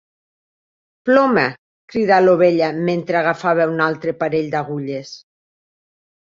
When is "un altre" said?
3.75-4.15